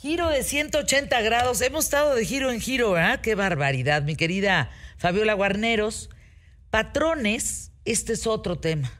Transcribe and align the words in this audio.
Giro 0.00 0.28
de 0.28 0.44
180 0.44 1.20
grados. 1.22 1.60
Hemos 1.60 1.86
estado 1.86 2.14
de 2.14 2.24
giro 2.24 2.52
en 2.52 2.60
giro, 2.60 2.92
¿verdad? 2.92 3.20
Qué 3.20 3.34
barbaridad, 3.34 4.04
mi 4.04 4.14
querida 4.14 4.70
Fabiola 4.96 5.34
Guarneros. 5.34 6.08
Patrones, 6.70 7.72
este 7.84 8.12
es 8.12 8.28
otro 8.28 8.60
tema. 8.60 8.92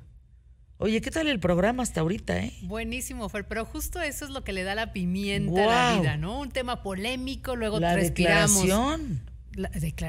Oye, 0.79 1.01
¿qué 1.01 1.13
tal 1.13 1.29
el 1.29 1.39
programa 1.39 1.85
hasta 1.85 2.01
ahorita, 2.01 2.39
eh? 2.39 2.53
Buenísimo, 2.63 3.29
Fer, 3.29 3.47
pero 3.47 3.65
justo 3.65 4.03
eso 4.03 4.25
es 4.25 4.33
lo 4.33 4.43
que 4.43 4.53
le 4.53 4.65
da 4.65 4.75
la 4.75 4.93
pimienta 4.93 5.63
a 5.63 5.67
la 5.67 6.01
vida, 6.01 6.17
¿no? 6.17 6.41
Un 6.41 6.51
tema 6.51 6.83
polémico, 6.83 7.55
luego 7.55 7.79
la 7.79 7.95
respiramos. 7.95 8.63
Declaración. 8.63 9.23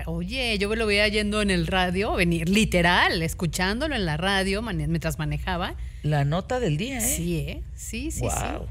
Oye, 0.07 0.57
yo 0.57 0.69
me 0.69 0.75
lo 0.75 0.87
veía 0.87 1.07
yendo 1.07 1.43
en 1.43 1.51
el 1.51 1.67
radio, 1.67 2.13
venir 2.13 2.49
literal, 2.49 3.21
escuchándolo 3.21 3.93
en 3.93 4.07
la 4.07 4.17
radio 4.17 4.63
mientras 4.63 5.19
manejaba. 5.19 5.75
La 6.01 6.25
nota 6.25 6.59
del 6.59 6.77
día, 6.77 6.97
¿eh? 6.97 7.01
Sí, 7.01 7.37
¿eh? 7.37 7.63
Sí, 7.75 8.09
sí, 8.09 8.21
wow. 8.21 8.67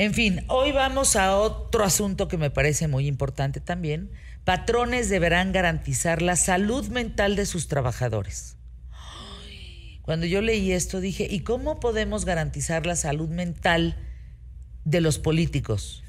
En 0.00 0.14
fin, 0.14 0.46
hoy 0.48 0.72
vamos 0.72 1.14
a 1.14 1.36
otro 1.36 1.84
asunto 1.84 2.26
que 2.26 2.38
me 2.38 2.48
parece 2.48 2.88
muy 2.88 3.06
importante 3.06 3.60
también. 3.60 4.10
Patrones 4.44 5.10
deberán 5.10 5.52
garantizar 5.52 6.22
la 6.22 6.36
salud 6.36 6.88
mental 6.88 7.36
de 7.36 7.44
sus 7.44 7.68
trabajadores. 7.68 8.56
Cuando 10.00 10.24
yo 10.24 10.40
leí 10.40 10.72
esto 10.72 11.00
dije, 11.00 11.26
¿y 11.30 11.40
cómo 11.40 11.80
podemos 11.80 12.24
garantizar 12.24 12.86
la 12.86 12.96
salud 12.96 13.28
mental 13.28 13.94
de 14.86 15.02
los 15.02 15.18
políticos? 15.18 16.02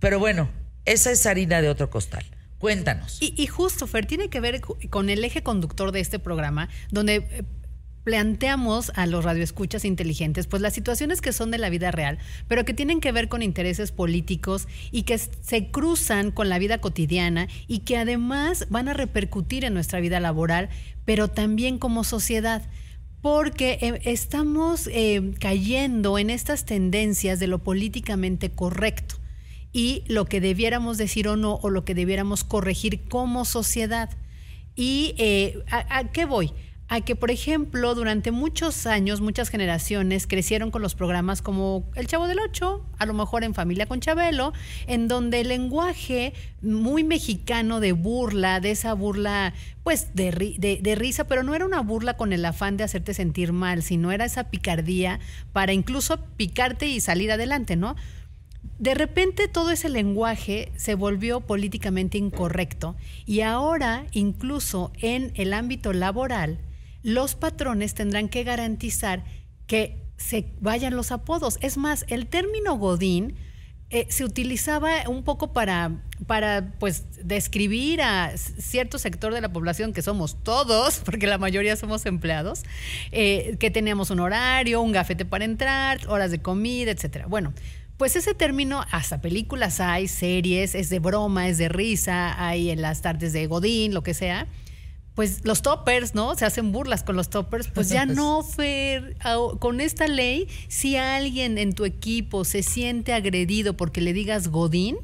Pero 0.00 0.18
bueno, 0.18 0.48
esa 0.86 1.10
es 1.10 1.26
harina 1.26 1.60
de 1.60 1.68
otro 1.68 1.90
costal. 1.90 2.24
Cuéntanos. 2.56 3.18
Y, 3.20 3.34
y 3.36 3.46
justo, 3.46 3.86
Fer, 3.86 4.06
tiene 4.06 4.30
que 4.30 4.40
ver 4.40 4.62
con 4.62 5.10
el 5.10 5.22
eje 5.22 5.42
conductor 5.42 5.92
de 5.92 6.00
este 6.00 6.18
programa, 6.18 6.70
donde 6.90 7.16
eh, 7.16 7.44
planteamos 8.04 8.92
a 8.94 9.06
los 9.06 9.24
radioescuchas 9.24 9.84
inteligentes, 9.84 10.46
pues 10.46 10.62
las 10.62 10.74
situaciones 10.74 11.20
que 11.20 11.32
son 11.32 11.50
de 11.50 11.58
la 11.58 11.70
vida 11.70 11.90
real, 11.90 12.18
pero 12.48 12.64
que 12.64 12.74
tienen 12.74 13.00
que 13.00 13.12
ver 13.12 13.28
con 13.28 13.42
intereses 13.42 13.92
políticos 13.92 14.66
y 14.90 15.02
que 15.02 15.18
se 15.18 15.70
cruzan 15.70 16.30
con 16.30 16.48
la 16.48 16.58
vida 16.58 16.78
cotidiana 16.78 17.48
y 17.68 17.80
que 17.80 17.96
además 17.96 18.66
van 18.70 18.88
a 18.88 18.94
repercutir 18.94 19.64
en 19.64 19.74
nuestra 19.74 20.00
vida 20.00 20.20
laboral, 20.20 20.68
pero 21.04 21.28
también 21.28 21.78
como 21.78 22.04
sociedad 22.04 22.62
porque 23.22 23.78
eh, 23.80 24.00
estamos 24.04 24.88
eh, 24.92 25.32
cayendo 25.38 26.18
en 26.18 26.28
estas 26.28 26.64
tendencias 26.66 27.38
de 27.38 27.46
lo 27.46 27.60
políticamente 27.60 28.50
correcto 28.50 29.14
y 29.72 30.02
lo 30.08 30.26
que 30.26 30.40
debiéramos 30.40 30.98
decir 30.98 31.28
o 31.28 31.36
no, 31.36 31.54
o 31.62 31.70
lo 31.70 31.84
que 31.84 31.94
debiéramos 31.94 32.44
corregir 32.44 33.08
como 33.08 33.44
sociedad. 33.44 34.10
¿Y 34.74 35.14
eh, 35.18 35.62
¿a, 35.70 36.10
qué 36.10 36.24
voy? 36.24 36.52
A 36.88 37.00
que, 37.00 37.16
por 37.16 37.30
ejemplo, 37.30 37.94
durante 37.94 38.32
muchos 38.32 38.86
años, 38.86 39.20
muchas 39.22 39.48
generaciones 39.48 40.26
crecieron 40.26 40.70
con 40.70 40.82
los 40.82 40.94
programas 40.94 41.40
como 41.40 41.90
El 41.94 42.06
Chavo 42.06 42.26
del 42.26 42.40
Ocho, 42.40 42.84
a 42.98 43.06
lo 43.06 43.14
mejor 43.14 43.44
en 43.44 43.54
Familia 43.54 43.86
con 43.86 44.00
Chabelo, 44.00 44.52
en 44.86 45.08
donde 45.08 45.40
el 45.40 45.48
lenguaje 45.48 46.34
muy 46.60 47.02
mexicano 47.02 47.80
de 47.80 47.92
burla, 47.92 48.60
de 48.60 48.72
esa 48.72 48.92
burla, 48.92 49.54
pues 49.82 50.14
de, 50.14 50.78
de, 50.82 50.94
risa, 50.94 51.24
pero 51.24 51.42
no 51.42 51.54
era 51.54 51.64
una 51.64 51.80
burla 51.80 52.16
con 52.18 52.32
el 52.32 52.44
afán 52.44 52.76
de 52.76 52.84
hacerte 52.84 53.14
sentir 53.14 53.52
mal, 53.52 53.82
sino 53.82 54.12
era 54.12 54.26
esa 54.26 54.50
picardía 54.50 55.18
para 55.52 55.72
incluso 55.72 56.18
picarte 56.36 56.86
y 56.86 57.00
salir 57.00 57.32
adelante, 57.32 57.74
¿no? 57.74 57.96
De 58.78 58.94
repente 58.94 59.48
todo 59.48 59.70
ese 59.70 59.88
lenguaje 59.88 60.72
se 60.76 60.94
volvió 60.94 61.40
políticamente 61.40 62.18
incorrecto 62.18 62.96
y 63.26 63.40
ahora 63.40 64.06
incluso 64.12 64.92
en 65.00 65.32
el 65.36 65.54
ámbito 65.54 65.92
laboral, 65.92 66.58
los 67.02 67.34
patrones 67.34 67.94
tendrán 67.94 68.28
que 68.28 68.44
garantizar 68.44 69.24
que 69.66 70.02
se 70.16 70.52
vayan 70.60 70.96
los 70.96 71.12
apodos. 71.12 71.58
Es 71.60 71.76
más, 71.76 72.04
el 72.08 72.26
término 72.26 72.76
Godín 72.76 73.36
eh, 73.90 74.06
se 74.08 74.24
utilizaba 74.24 75.08
un 75.08 75.22
poco 75.22 75.52
para, 75.52 76.02
para 76.26 76.72
pues, 76.78 77.04
describir 77.24 78.00
a 78.00 78.32
cierto 78.36 78.98
sector 78.98 79.34
de 79.34 79.40
la 79.40 79.52
población 79.52 79.92
que 79.92 80.00
somos 80.00 80.42
todos, 80.42 81.00
porque 81.04 81.26
la 81.26 81.38
mayoría 81.38 81.76
somos 81.76 82.06
empleados, 82.06 82.62
eh, 83.10 83.56
que 83.58 83.70
teníamos 83.70 84.10
un 84.10 84.20
horario, 84.20 84.80
un 84.80 84.92
gafete 84.92 85.24
para 85.24 85.44
entrar, 85.44 86.00
horas 86.08 86.30
de 86.30 86.40
comida, 86.40 86.90
etcétera. 86.90 87.26
Bueno, 87.26 87.52
pues 87.98 88.16
ese 88.16 88.34
término, 88.34 88.84
hasta 88.90 89.20
películas 89.20 89.78
hay, 89.78 90.08
series, 90.08 90.74
es 90.74 90.88
de 90.88 90.98
broma, 90.98 91.48
es 91.48 91.58
de 91.58 91.68
risa, 91.68 92.42
hay 92.42 92.70
en 92.70 92.80
las 92.80 93.02
tardes 93.02 93.32
de 93.32 93.46
Godín, 93.46 93.92
lo 93.92 94.02
que 94.02 94.14
sea 94.14 94.46
pues 95.14 95.44
los 95.44 95.62
toppers, 95.62 96.14
¿no? 96.14 96.34
Se 96.36 96.44
hacen 96.44 96.72
burlas 96.72 97.02
con 97.02 97.16
los 97.16 97.28
toppers, 97.28 97.68
pues 97.68 97.88
ya 97.88 98.06
no, 98.06 98.42
Fer, 98.42 99.16
con 99.58 99.80
esta 99.80 100.06
ley, 100.08 100.48
si 100.68 100.96
alguien 100.96 101.58
en 101.58 101.74
tu 101.74 101.84
equipo 101.84 102.44
se 102.44 102.62
siente 102.62 103.12
agredido 103.12 103.76
porque 103.76 104.00
le 104.00 104.12
digas 104.12 104.48
Godín, 104.48 104.96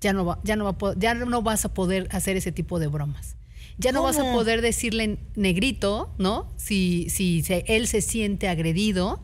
ya 0.00 0.12
no, 0.12 0.24
va, 0.24 0.40
ya 0.42 0.56
no, 0.56 0.64
va, 0.64 0.94
ya 0.96 1.14
no 1.14 1.42
vas 1.42 1.64
a 1.64 1.72
poder 1.72 2.08
hacer 2.10 2.36
ese 2.36 2.52
tipo 2.52 2.78
de 2.78 2.88
bromas. 2.88 3.36
Ya 3.78 3.92
no 3.92 4.02
vas 4.02 4.18
a 4.18 4.32
poder 4.32 4.60
decirle 4.60 5.18
negrito, 5.34 6.12
¿no? 6.18 6.52
Si, 6.56 7.08
si 7.08 7.42
él 7.66 7.88
se 7.88 8.00
siente 8.00 8.48
agredido. 8.48 9.20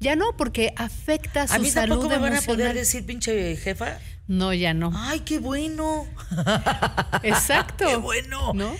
Ya 0.00 0.16
no, 0.16 0.34
porque 0.36 0.72
afecta 0.76 1.46
su 1.46 1.54
¿A 1.54 1.58
mí 1.58 1.68
salud 1.68 2.08
me 2.08 2.16
van 2.16 2.34
a 2.34 2.40
poder 2.40 2.74
decir 2.74 3.04
pinche 3.04 3.54
jefa? 3.56 3.98
No, 4.26 4.54
ya 4.54 4.72
no. 4.72 4.92
Ay, 4.94 5.20
qué 5.20 5.38
bueno. 5.38 6.06
Exacto. 7.22 7.84
qué 7.88 7.96
bueno. 7.96 8.54
¿No? 8.54 8.72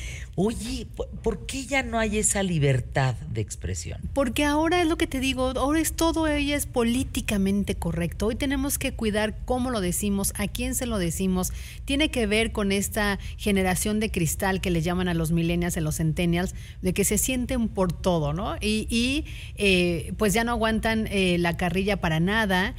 Oye, 0.42 0.86
¿por 1.22 1.44
qué 1.44 1.66
ya 1.66 1.82
no 1.82 1.98
hay 1.98 2.16
esa 2.16 2.42
libertad 2.42 3.14
de 3.30 3.42
expresión? 3.42 4.00
Porque 4.14 4.46
ahora 4.46 4.80
es 4.80 4.88
lo 4.88 4.96
que 4.96 5.06
te 5.06 5.20
digo, 5.20 5.52
ahora 5.54 5.80
es 5.80 5.92
todo 5.92 6.26
ella 6.28 6.56
es 6.56 6.64
políticamente 6.64 7.74
correcto. 7.74 8.28
Hoy 8.28 8.36
tenemos 8.36 8.78
que 8.78 8.94
cuidar 8.94 9.36
cómo 9.44 9.68
lo 9.70 9.82
decimos, 9.82 10.32
a 10.38 10.48
quién 10.48 10.74
se 10.74 10.86
lo 10.86 10.96
decimos. 10.96 11.52
Tiene 11.84 12.10
que 12.10 12.26
ver 12.26 12.52
con 12.52 12.72
esta 12.72 13.18
generación 13.36 14.00
de 14.00 14.10
cristal 14.10 14.62
que 14.62 14.70
le 14.70 14.80
llaman 14.80 15.08
a 15.08 15.14
los 15.14 15.30
millennials 15.30 15.76
y 15.76 15.80
los 15.80 15.98
centennials, 15.98 16.54
de 16.80 16.94
que 16.94 17.04
se 17.04 17.18
sienten 17.18 17.68
por 17.68 17.92
todo, 17.92 18.32
¿no? 18.32 18.56
Y, 18.62 19.26
eh, 19.56 20.14
pues 20.16 20.32
ya 20.32 20.42
no 20.42 20.52
aguantan 20.52 21.06
eh, 21.08 21.36
la 21.36 21.58
carrilla 21.58 22.00
para 22.00 22.18
nada 22.18 22.74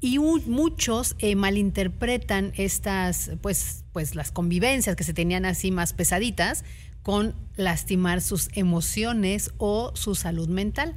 y 0.00 0.18
muchos 0.18 1.14
eh, 1.18 1.34
malinterpretan 1.34 2.52
estas, 2.56 3.32
pues, 3.42 3.84
pues 3.92 4.14
las 4.14 4.32
convivencias 4.32 4.96
que 4.96 5.04
se 5.04 5.12
tenían 5.12 5.44
así 5.44 5.70
más 5.70 5.92
pesaditas 5.92 6.64
con 7.02 7.34
lastimar 7.56 8.20
sus 8.20 8.48
emociones 8.54 9.50
o 9.58 9.92
su 9.94 10.14
salud 10.14 10.48
mental. 10.48 10.96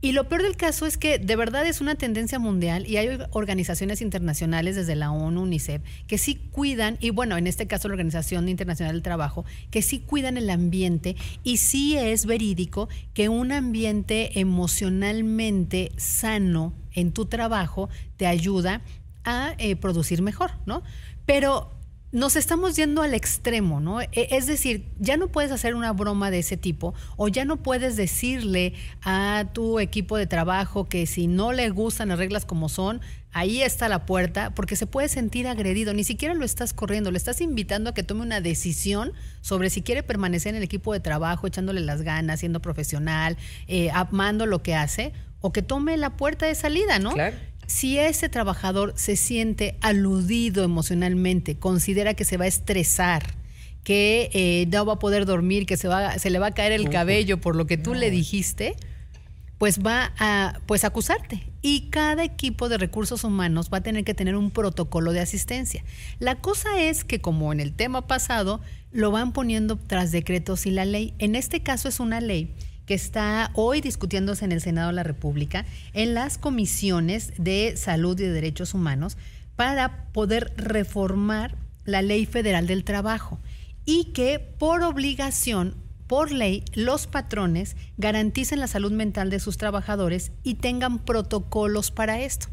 Y 0.00 0.12
lo 0.12 0.28
peor 0.28 0.44
del 0.44 0.56
caso 0.56 0.86
es 0.86 0.96
que 0.96 1.18
de 1.18 1.34
verdad 1.34 1.66
es 1.66 1.80
una 1.80 1.96
tendencia 1.96 2.38
mundial 2.38 2.86
y 2.86 2.98
hay 2.98 3.18
organizaciones 3.30 4.00
internacionales 4.00 4.76
desde 4.76 4.94
la 4.94 5.10
ONU, 5.10 5.42
UNICEF, 5.42 5.82
que 6.06 6.18
sí 6.18 6.36
cuidan, 6.36 6.98
y 7.00 7.10
bueno, 7.10 7.36
en 7.36 7.48
este 7.48 7.66
caso 7.66 7.88
la 7.88 7.94
Organización 7.94 8.48
Internacional 8.48 8.94
del 8.94 9.02
Trabajo, 9.02 9.44
que 9.72 9.82
sí 9.82 9.98
cuidan 9.98 10.36
el 10.36 10.50
ambiente 10.50 11.16
y 11.42 11.56
sí 11.56 11.96
es 11.96 12.26
verídico 12.26 12.88
que 13.12 13.28
un 13.28 13.50
ambiente 13.50 14.38
emocionalmente 14.38 15.90
sano 15.96 16.74
en 16.92 17.12
tu 17.12 17.26
trabajo 17.26 17.88
te 18.16 18.28
ayuda 18.28 18.82
a 19.24 19.54
eh, 19.58 19.74
producir 19.74 20.22
mejor, 20.22 20.52
¿no? 20.64 20.84
Pero 21.26 21.77
nos 22.10 22.36
estamos 22.36 22.74
yendo 22.76 23.02
al 23.02 23.14
extremo, 23.14 23.80
¿no? 23.80 24.00
E, 24.00 24.08
es 24.12 24.46
decir, 24.46 24.86
ya 24.98 25.16
no 25.16 25.28
puedes 25.28 25.52
hacer 25.52 25.74
una 25.74 25.92
broma 25.92 26.30
de 26.30 26.38
ese 26.38 26.56
tipo 26.56 26.94
o 27.16 27.28
ya 27.28 27.44
no 27.44 27.58
puedes 27.58 27.96
decirle 27.96 28.74
a 29.02 29.46
tu 29.52 29.78
equipo 29.78 30.16
de 30.16 30.26
trabajo 30.26 30.88
que 30.88 31.06
si 31.06 31.26
no 31.26 31.52
le 31.52 31.68
gustan 31.70 32.08
las 32.08 32.18
reglas 32.18 32.44
como 32.46 32.68
son, 32.68 33.00
ahí 33.32 33.62
está 33.62 33.88
la 33.88 34.06
puerta, 34.06 34.54
porque 34.54 34.76
se 34.76 34.86
puede 34.86 35.08
sentir 35.08 35.46
agredido. 35.46 35.92
Ni 35.92 36.04
siquiera 36.04 36.34
lo 36.34 36.44
estás 36.44 36.72
corriendo, 36.72 37.10
le 37.10 37.18
estás 37.18 37.40
invitando 37.40 37.90
a 37.90 37.94
que 37.94 38.02
tome 38.02 38.22
una 38.22 38.40
decisión 38.40 39.12
sobre 39.42 39.70
si 39.70 39.82
quiere 39.82 40.02
permanecer 40.02 40.50
en 40.50 40.56
el 40.56 40.62
equipo 40.62 40.92
de 40.92 41.00
trabajo, 41.00 41.46
echándole 41.46 41.80
las 41.80 42.02
ganas, 42.02 42.40
siendo 42.40 42.60
profesional, 42.60 43.36
eh, 43.66 43.90
amando 43.92 44.46
lo 44.46 44.62
que 44.62 44.74
hace, 44.74 45.12
o 45.40 45.52
que 45.52 45.62
tome 45.62 45.96
la 45.96 46.16
puerta 46.16 46.46
de 46.46 46.54
salida, 46.54 46.98
¿no? 46.98 47.12
Claro. 47.12 47.36
Si 47.68 47.98
ese 47.98 48.30
trabajador 48.30 48.94
se 48.96 49.14
siente 49.14 49.76
aludido 49.82 50.64
emocionalmente, 50.64 51.58
considera 51.58 52.14
que 52.14 52.24
se 52.24 52.38
va 52.38 52.46
a 52.46 52.48
estresar, 52.48 53.34
que 53.84 54.30
eh, 54.32 54.66
no 54.72 54.86
va 54.86 54.94
a 54.94 54.98
poder 54.98 55.26
dormir, 55.26 55.66
que 55.66 55.76
se, 55.76 55.86
va, 55.86 56.18
se 56.18 56.30
le 56.30 56.38
va 56.38 56.46
a 56.46 56.54
caer 56.54 56.72
el 56.72 56.88
cabello 56.88 57.42
por 57.42 57.56
lo 57.56 57.66
que 57.66 57.76
tú 57.76 57.92
le 57.92 58.10
dijiste, 58.10 58.74
pues 59.58 59.80
va 59.84 60.14
a 60.18 60.60
pues 60.64 60.84
acusarte. 60.84 61.46
Y 61.60 61.90
cada 61.90 62.24
equipo 62.24 62.70
de 62.70 62.78
recursos 62.78 63.22
humanos 63.22 63.68
va 63.70 63.78
a 63.78 63.82
tener 63.82 64.02
que 64.02 64.14
tener 64.14 64.34
un 64.34 64.50
protocolo 64.50 65.12
de 65.12 65.20
asistencia. 65.20 65.84
La 66.20 66.36
cosa 66.36 66.80
es 66.80 67.04
que, 67.04 67.20
como 67.20 67.52
en 67.52 67.60
el 67.60 67.74
tema 67.74 68.06
pasado, 68.06 68.62
lo 68.92 69.10
van 69.10 69.34
poniendo 69.34 69.76
tras 69.76 70.10
decretos 70.10 70.64
y 70.64 70.70
la 70.70 70.86
ley. 70.86 71.12
En 71.18 71.34
este 71.34 71.60
caso 71.60 71.88
es 71.88 72.00
una 72.00 72.22
ley 72.22 72.54
que 72.88 72.94
está 72.94 73.50
hoy 73.52 73.82
discutiéndose 73.82 74.46
en 74.46 74.50
el 74.50 74.62
Senado 74.62 74.88
de 74.88 74.94
la 74.94 75.02
República, 75.02 75.66
en 75.92 76.14
las 76.14 76.38
comisiones 76.38 77.34
de 77.36 77.74
salud 77.76 78.18
y 78.18 78.22
de 78.22 78.32
derechos 78.32 78.72
humanos, 78.72 79.18
para 79.56 80.04
poder 80.12 80.54
reformar 80.56 81.54
la 81.84 82.00
ley 82.00 82.24
federal 82.24 82.66
del 82.66 82.84
trabajo 82.84 83.38
y 83.84 84.04
que 84.14 84.38
por 84.38 84.82
obligación, 84.82 85.74
por 86.06 86.32
ley, 86.32 86.64
los 86.72 87.06
patrones 87.06 87.76
garanticen 87.98 88.58
la 88.58 88.66
salud 88.66 88.92
mental 88.92 89.28
de 89.28 89.40
sus 89.40 89.58
trabajadores 89.58 90.32
y 90.42 90.54
tengan 90.54 90.98
protocolos 90.98 91.90
para 91.90 92.22
esto. 92.22 92.46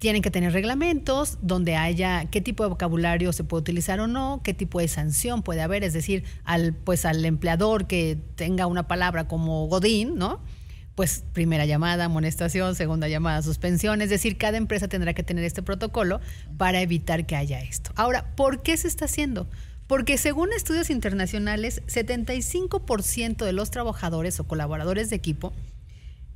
Tienen 0.00 0.22
que 0.22 0.30
tener 0.30 0.54
reglamentos 0.54 1.36
donde 1.42 1.76
haya 1.76 2.24
qué 2.24 2.40
tipo 2.40 2.64
de 2.64 2.70
vocabulario 2.70 3.34
se 3.34 3.44
puede 3.44 3.60
utilizar 3.60 4.00
o 4.00 4.06
no, 4.06 4.40
qué 4.42 4.54
tipo 4.54 4.80
de 4.80 4.88
sanción 4.88 5.42
puede 5.42 5.60
haber, 5.60 5.84
es 5.84 5.92
decir, 5.92 6.24
al 6.42 6.72
pues 6.72 7.04
al 7.04 7.22
empleador 7.26 7.86
que 7.86 8.18
tenga 8.34 8.66
una 8.66 8.88
palabra 8.88 9.28
como 9.28 9.68
godín, 9.68 10.16
¿no? 10.16 10.40
Pues 10.94 11.22
primera 11.34 11.66
llamada, 11.66 12.06
amonestación, 12.06 12.74
segunda 12.74 13.08
llamada, 13.08 13.42
suspensión, 13.42 14.00
es 14.00 14.08
decir, 14.08 14.38
cada 14.38 14.56
empresa 14.56 14.88
tendrá 14.88 15.12
que 15.12 15.22
tener 15.22 15.44
este 15.44 15.62
protocolo 15.62 16.20
para 16.56 16.80
evitar 16.80 17.26
que 17.26 17.36
haya 17.36 17.60
esto. 17.60 17.92
Ahora, 17.94 18.34
¿por 18.36 18.62
qué 18.62 18.78
se 18.78 18.88
está 18.88 19.04
haciendo? 19.04 19.48
Porque 19.86 20.16
según 20.16 20.54
estudios 20.54 20.88
internacionales, 20.88 21.82
75% 21.88 23.44
de 23.44 23.52
los 23.52 23.70
trabajadores 23.70 24.40
o 24.40 24.44
colaboradores 24.44 25.10
de 25.10 25.16
equipo 25.16 25.52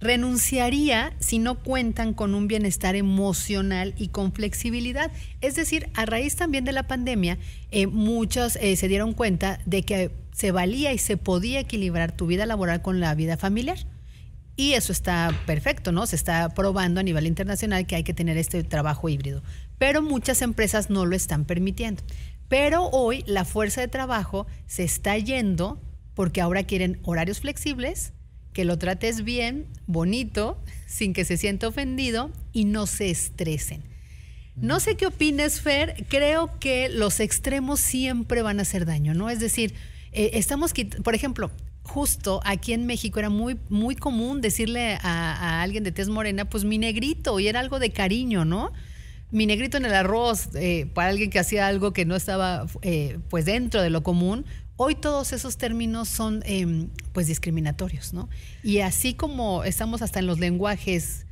renunciaría 0.04 1.14
si 1.18 1.38
no 1.38 1.56
cuentan 1.56 2.12
con 2.12 2.34
un 2.34 2.46
bienestar 2.46 2.94
emocional 2.94 3.94
y 3.96 4.08
con 4.08 4.32
flexibilidad. 4.32 5.10
Es 5.40 5.56
decir, 5.56 5.88
a 5.94 6.04
raíz 6.04 6.36
también 6.36 6.64
de 6.64 6.72
la 6.72 6.84
pandemia, 6.84 7.38
eh, 7.70 7.86
muchos 7.86 8.56
eh, 8.56 8.76
se 8.76 8.86
dieron 8.86 9.14
cuenta 9.14 9.58
de 9.64 9.82
que 9.82 10.10
se 10.32 10.52
valía 10.52 10.92
y 10.92 10.98
se 10.98 11.16
podía 11.16 11.60
equilibrar 11.60 12.12
tu 12.12 12.26
vida 12.26 12.44
laboral 12.44 12.82
con 12.82 13.00
la 13.00 13.14
vida 13.14 13.38
familiar. 13.38 13.78
Y 14.56 14.74
eso 14.74 14.92
está 14.92 15.34
perfecto, 15.46 15.90
¿no? 15.90 16.06
Se 16.06 16.16
está 16.16 16.50
probando 16.50 17.00
a 17.00 17.02
nivel 17.02 17.26
internacional 17.26 17.86
que 17.86 17.96
hay 17.96 18.04
que 18.04 18.14
tener 18.14 18.36
este 18.36 18.62
trabajo 18.62 19.08
híbrido. 19.08 19.42
Pero 19.78 20.02
muchas 20.02 20.42
empresas 20.42 20.90
no 20.90 21.06
lo 21.06 21.16
están 21.16 21.44
permitiendo. 21.44 22.02
Pero 22.48 22.84
hoy 22.90 23.24
la 23.26 23.44
fuerza 23.44 23.80
de 23.80 23.88
trabajo 23.88 24.46
se 24.66 24.84
está 24.84 25.16
yendo 25.16 25.80
porque 26.14 26.40
ahora 26.40 26.62
quieren 26.64 27.00
horarios 27.02 27.40
flexibles, 27.40 28.12
que 28.54 28.64
lo 28.64 28.78
trates 28.78 29.24
bien, 29.24 29.66
bonito, 29.86 30.56
sin 30.86 31.12
que 31.12 31.26
se 31.26 31.36
sienta 31.36 31.68
ofendido 31.68 32.30
y 32.52 32.64
no 32.64 32.86
se 32.86 33.10
estresen. 33.10 33.82
No 34.56 34.78
sé 34.78 34.96
qué 34.96 35.06
opines, 35.06 35.60
Fer. 35.60 36.06
Creo 36.08 36.58
que 36.60 36.88
los 36.88 37.18
extremos 37.18 37.80
siempre 37.80 38.40
van 38.42 38.60
a 38.60 38.62
hacer 38.62 38.86
daño, 38.86 39.12
¿no? 39.12 39.28
Es 39.28 39.40
decir, 39.40 39.74
eh, 40.12 40.30
estamos, 40.34 40.72
por 41.02 41.16
ejemplo, 41.16 41.50
justo 41.82 42.40
aquí 42.44 42.72
en 42.72 42.86
México 42.86 43.18
era 43.18 43.28
muy, 43.28 43.58
muy 43.68 43.96
común 43.96 44.40
decirle 44.40 44.98
a, 45.02 45.60
alguien 45.60 45.82
de 45.82 45.90
tez 45.90 46.08
morena, 46.08 46.48
pues 46.48 46.64
mi 46.64 46.78
negrito, 46.78 47.40
y 47.40 47.48
era 47.48 47.58
algo 47.58 47.80
de 47.80 47.90
cariño, 47.90 48.44
¿no? 48.44 48.72
Mi 49.32 49.46
negrito 49.46 49.76
en 49.76 49.86
el 49.86 49.94
arroz, 49.94 50.50
eh, 50.54 50.86
para 50.94 51.08
alguien 51.08 51.30
que 51.30 51.40
hacía 51.40 51.66
algo 51.66 51.92
que 51.92 52.04
no 52.04 52.14
estaba 52.14 52.66
eh, 52.82 53.18
pues 53.28 53.44
dentro 53.44 53.82
de 53.82 53.90
lo 53.90 54.04
común, 54.04 54.46
Hoy 54.76 54.96
todos 54.96 55.32
esos 55.32 55.56
términos 55.56 56.08
son 56.08 56.42
em, 56.46 56.88
pues 57.12 57.28
discriminatorios, 57.28 58.12
¿no? 58.12 58.28
Y 58.62 58.80
así 58.80 59.14
como 59.14 59.62
estamos 59.62 60.02
hasta 60.02 60.18
en 60.18 60.26
los 60.26 60.40
lenguajes 60.40 61.26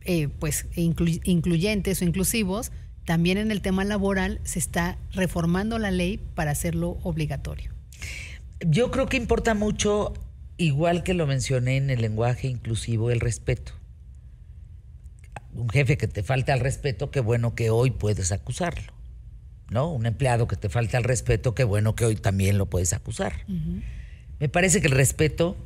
eh, 0.00 0.28
pues 0.28 0.66
incluyentes 0.74 2.02
o 2.02 2.04
inclusivos, 2.04 2.72
también 3.04 3.38
en 3.38 3.50
el 3.50 3.62
tema 3.62 3.84
laboral 3.84 4.40
se 4.42 4.58
está 4.58 4.98
reformando 5.12 5.78
la 5.78 5.90
ley 5.90 6.18
para 6.34 6.50
hacerlo 6.50 6.98
obligatorio. 7.02 7.70
Yo 8.66 8.90
creo 8.90 9.06
que 9.06 9.16
importa 9.16 9.54
mucho, 9.54 10.14
igual 10.56 11.04
que 11.04 11.14
lo 11.14 11.26
mencioné 11.26 11.76
en 11.76 11.90
el 11.90 12.00
lenguaje 12.00 12.48
inclusivo, 12.48 13.10
el 13.10 13.20
respeto. 13.20 13.72
Un 15.52 15.68
jefe 15.68 15.96
que 15.96 16.08
te 16.08 16.22
falta 16.22 16.52
al 16.52 16.60
respeto, 16.60 17.10
qué 17.10 17.20
bueno 17.20 17.54
que 17.54 17.70
hoy 17.70 17.90
puedes 17.90 18.32
acusarlo. 18.32 18.97
¿No? 19.70 19.92
Un 19.92 20.06
empleado 20.06 20.48
que 20.48 20.56
te 20.56 20.68
falta 20.68 20.98
el 20.98 21.04
respeto, 21.04 21.54
qué 21.54 21.64
bueno 21.64 21.94
que 21.94 22.04
hoy 22.04 22.16
también 22.16 22.58
lo 22.58 22.66
puedes 22.66 22.92
acusar. 22.92 23.44
Me 24.38 24.48
parece 24.48 24.80
que 24.80 24.86
el 24.86 24.94
respeto 24.94 25.56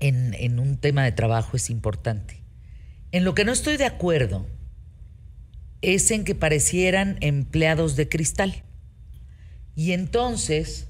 en, 0.00 0.34
en, 0.34 0.58
un 0.58 0.76
tema 0.76 1.04
de 1.04 1.12
trabajo 1.12 1.56
es 1.56 1.70
importante. 1.70 2.42
En 3.10 3.24
lo 3.24 3.34
que 3.34 3.44
no 3.44 3.52
estoy 3.52 3.76
de 3.76 3.84
acuerdo 3.84 4.46
es 5.82 6.10
en 6.10 6.24
que 6.24 6.34
parecieran 6.34 7.18
empleados 7.20 7.96
de 7.96 8.08
cristal. 8.08 8.62
Y 9.74 9.92
entonces, 9.92 10.88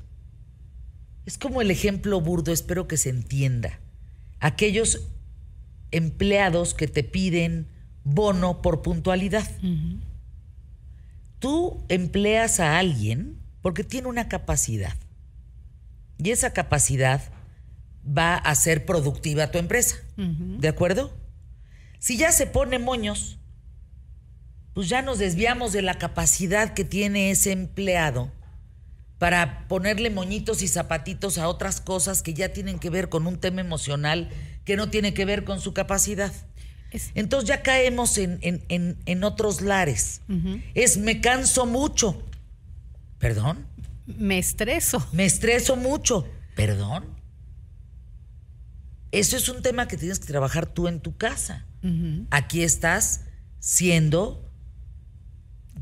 es 1.24 1.38
como 1.38 1.60
el 1.62 1.70
ejemplo 1.70 2.20
burdo, 2.20 2.52
espero 2.52 2.88
que 2.88 2.96
se 2.96 3.10
entienda. 3.10 3.80
Aquellos 4.40 5.08
empleados 5.90 6.74
que 6.74 6.88
te 6.88 7.04
piden 7.04 7.69
bono 8.04 8.62
por 8.62 8.82
puntualidad 8.82 9.48
tú 11.42 11.84
empleas 11.88 12.60
a 12.60 12.78
alguien 12.78 13.42
porque 13.60 13.82
tiene 13.84 14.08
una 14.08 14.28
capacidad. 14.28 14.96
Y 16.16 16.30
esa 16.30 16.52
capacidad 16.52 17.20
va 18.06 18.36
a 18.36 18.54
ser 18.54 18.86
productiva 18.86 19.44
a 19.44 19.50
tu 19.50 19.58
empresa. 19.58 19.96
¿De 20.16 20.68
acuerdo? 20.68 21.12
Si 21.98 22.16
ya 22.16 22.30
se 22.30 22.46
pone 22.46 22.78
moños, 22.78 23.38
pues 24.72 24.88
ya 24.88 25.02
nos 25.02 25.18
desviamos 25.18 25.72
de 25.72 25.82
la 25.82 25.98
capacidad 25.98 26.74
que 26.74 26.84
tiene 26.84 27.32
ese 27.32 27.50
empleado 27.50 28.30
para 29.18 29.66
ponerle 29.66 30.10
moñitos 30.10 30.62
y 30.62 30.68
zapatitos 30.68 31.38
a 31.38 31.48
otras 31.48 31.80
cosas 31.80 32.22
que 32.22 32.34
ya 32.34 32.52
tienen 32.52 32.78
que 32.78 32.90
ver 32.90 33.08
con 33.08 33.26
un 33.26 33.38
tema 33.38 33.60
emocional 33.60 34.30
que 34.64 34.76
no 34.76 34.90
tiene 34.90 35.12
que 35.12 35.24
ver 35.24 35.44
con 35.44 35.60
su 35.60 35.74
capacidad. 35.74 36.32
Entonces 37.14 37.48
ya 37.48 37.62
caemos 37.62 38.18
en, 38.18 39.24
otros 39.24 39.60
lares. 39.60 40.20
Es 40.74 40.96
me 40.96 41.20
canso 41.20 41.66
mucho. 41.66 42.22
¿Perdón? 43.18 43.66
Me 44.06 44.38
estreso. 44.38 45.06
Me 45.12 45.24
estreso 45.24 45.76
mucho. 45.76 46.26
¿Perdón? 46.54 47.04
Eso 49.12 49.36
es 49.36 49.48
un 49.48 49.62
tema 49.62 49.88
que 49.88 49.96
tienes 49.96 50.18
que 50.18 50.26
trabajar 50.26 50.66
tú 50.66 50.88
en 50.88 51.00
tu 51.00 51.16
casa. 51.16 51.66
Aquí 52.30 52.62
estás 52.62 53.22
siendo 53.58 54.48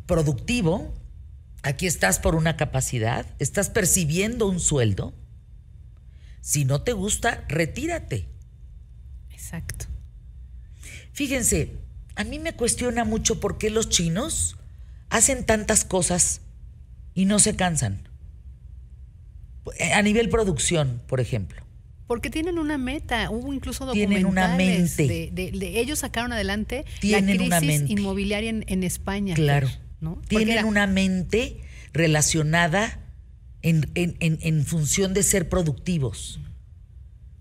productivo, 0.07 0.95
aquí 1.63 1.87
estás 1.87 2.19
por 2.19 2.35
una 2.35 2.57
capacidad, 2.57 3.27
estás 3.39 3.71
percibiendo 3.71 4.47
un 4.47 4.61
sueldo. 4.61 5.15
Si 6.41 6.65
no 6.65 6.83
te 6.83 6.93
gusta, 6.93 7.45
retírate. 7.49 8.29
Exacto. 9.31 9.90
Fíjense, 11.13 11.73
a 12.17 12.25
mí 12.25 12.39
me 12.39 12.55
cuestiona 12.55 13.05
mucho 13.05 13.41
por 13.41 13.59
qué 13.59 13.71
los 13.71 13.89
chinos 13.89 14.57
hacen 15.09 15.45
tantas 15.45 15.85
cosas 15.85 16.41
y 17.15 17.25
no 17.25 17.39
se 17.39 17.57
cansan. 17.57 18.09
A 19.95 20.03
nivel 20.03 20.29
producción, 20.29 21.03
por 21.07 21.21
ejemplo. 21.21 21.63
Porque 22.07 22.31
tienen 22.31 22.59
una 22.59 22.77
meta, 22.77 23.31
hubo 23.31 23.53
incluso 23.53 23.87
documentales. 23.87 24.19
Tienen 24.19 24.27
una 24.27 24.57
mente. 24.57 25.31
De, 25.33 25.81
ellos 25.81 26.01
sacaron 26.01 26.33
adelante 26.33 26.85
la 27.03 27.23
crisis 27.23 27.89
inmobiliaria 27.89 28.51
en, 28.51 28.83
España. 28.83 29.35
Claro. 29.35 29.69
¿no? 30.01 30.21
Tienen 30.27 30.65
una 30.65 30.87
mente 30.87 31.61
relacionada 31.93 33.01
en, 33.63 33.91
en 33.95 34.67
función 34.67 35.15
de 35.15 35.23
ser 35.23 35.49
productivos. 35.49 36.41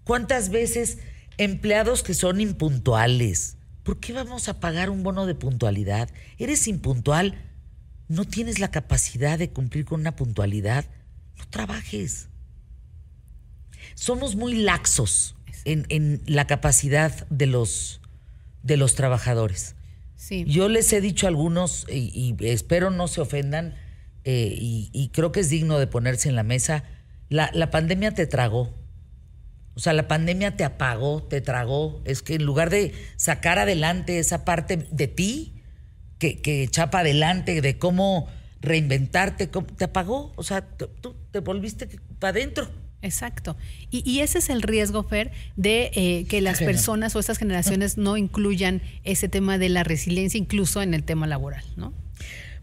¿Cuántas 0.03 0.49
veces 0.49 0.99
empleados 1.37 2.03
que 2.03 2.13
son 2.13 2.41
impuntuales, 2.41 3.55
¿Por 3.89 3.99
qué 3.99 4.13
vamos 4.13 4.49
a 4.49 4.59
pagar 4.59 4.91
un 4.91 5.01
bono 5.01 5.25
de 5.25 5.33
puntualidad? 5.33 6.11
¿Eres 6.37 6.67
impuntual? 6.67 7.41
¿No 8.07 8.23
tienes 8.23 8.59
la 8.59 8.69
capacidad 8.69 9.39
de 9.39 9.49
cumplir 9.49 9.85
con 9.85 10.01
una 10.01 10.15
puntualidad? 10.15 10.85
No 11.39 11.47
trabajes. 11.49 12.27
Somos 13.95 14.35
muy 14.35 14.53
laxos 14.53 15.35
en, 15.65 16.21
la 16.27 16.45
capacidad 16.45 17.27
de 17.29 17.47
los, 17.47 17.99
de 18.61 18.77
los 18.77 18.93
trabajadores. 18.93 19.73
Sí. 20.15 20.45
Yo 20.47 20.69
les 20.69 20.93
he 20.93 21.01
dicho 21.01 21.25
a 21.25 21.29
algunos, 21.29 21.87
y, 21.89 22.35
espero 22.41 22.91
no 22.91 23.07
se 23.07 23.21
ofendan, 23.21 23.73
eh, 24.23 24.55
y, 24.55 25.09
creo 25.13 25.31
que 25.31 25.39
es 25.39 25.49
digno 25.49 25.79
de 25.79 25.87
ponerse 25.87 26.29
en 26.29 26.35
la 26.35 26.43
mesa, 26.43 26.83
la, 27.27 27.49
la 27.55 27.71
pandemia 27.71 28.13
te 28.13 28.27
tragó. 28.27 28.71
O 29.75 29.79
sea, 29.79 29.93
la 29.93 30.07
pandemia 30.07 30.57
te 30.57 30.63
apagó, 30.63 31.23
te 31.23 31.41
tragó. 31.41 32.01
Es 32.05 32.21
que 32.21 32.35
en 32.35 32.43
lugar 32.43 32.69
de 32.69 32.93
sacar 33.15 33.59
adelante 33.59 34.19
esa 34.19 34.45
parte 34.45 34.87
de 34.91 35.07
ti, 35.07 35.61
que, 36.17 36.41
que 36.41 36.67
chapa 36.67 36.99
adelante, 36.99 37.61
de 37.61 37.77
cómo 37.77 38.27
reinventarte, 38.61 39.47
te 39.47 39.83
apagó. 39.83 40.33
O 40.35 40.43
sea, 40.43 40.61
tú 40.61 41.15
te 41.31 41.39
volviste 41.39 41.87
para 42.19 42.31
adentro. 42.31 42.69
Exacto. 43.01 43.55
Y, 43.89 44.19
ese 44.19 44.39
es 44.39 44.49
el 44.49 44.61
riesgo, 44.61 45.03
Fer, 45.03 45.31
de 45.55 45.91
eh, 45.93 46.25
que 46.27 46.41
las 46.41 46.59
personas 46.59 47.15
o 47.15 47.19
estas 47.19 47.37
generaciones 47.37 47.97
no 47.97 48.17
incluyan 48.17 48.81
ese 49.03 49.29
tema 49.29 49.57
de 49.57 49.69
la 49.69 49.83
resiliencia 49.83 50.37
incluso 50.37 50.81
en 50.81 50.93
el 50.93 51.03
tema 51.03 51.25
laboral, 51.25 51.63
¿no? 51.77 51.93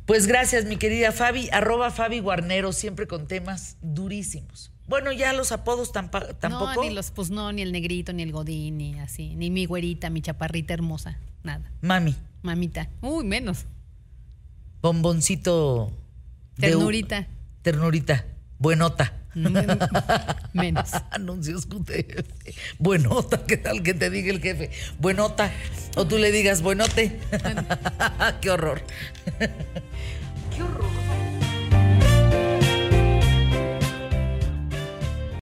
Pues 0.05 0.27
gracias, 0.27 0.67
mi 0.67 0.77
querida 0.77 1.11
Fabi, 1.11 1.49
arroba 1.53 1.91
Fabi 1.91 2.21
Guarnero, 2.21 2.73
siempre 2.73 3.07
con 3.07 3.27
temas 3.27 3.77
durísimos. 3.81 4.71
Bueno, 4.88 5.12
ya 5.12 5.33
los 5.33 5.52
apodos 5.52 5.93
tampoco. 5.93 6.26
No, 6.49 6.83
ni 6.83 6.90
los, 6.90 7.11
pues 7.11 7.31
no, 7.31 7.52
ni 7.52 7.62
el 7.62 7.73
negrito, 7.73 8.12
ni 8.12 8.23
el 8.23 8.33
godín, 8.33 8.78
ni 8.78 8.99
así, 9.00 9.35
ni 9.35 9.50
mi 9.50 9.66
güerita, 9.66 10.11
mi 10.11 10.23
chaparrita 10.23 10.75
hermosa, 10.75 11.19
nada. 11.43 11.73
Mami. 11.81 12.14
Mamita. 12.43 12.88
Uy, 13.02 13.25
menos. 13.25 13.66
Bomboncito. 14.81 15.90
Ternurita. 16.59 17.26
ternurita. 17.62 18.25
Buenota. 18.59 19.12
Menos. 20.55 20.90
Anuncios 21.11 21.66
QTF. 21.66 22.31
Buenota, 22.78 23.45
¿qué 23.45 23.57
tal 23.57 23.83
que 23.83 23.93
te 23.95 24.09
diga 24.09 24.33
el 24.33 24.40
jefe? 24.40 24.71
Buenota. 24.99 25.52
O 25.97 26.07
tú 26.07 26.19
le 26.19 26.33
digas 26.33 26.62
buenote. 26.62 27.21
Qué 28.40 28.50
horror. 28.50 28.83
Qué 30.55 30.62
horror. 30.62 31.06